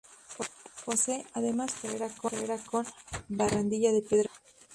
[0.83, 2.87] Posee, además, una hermosa escalera con
[3.29, 4.39] barandilla de piedra labrada.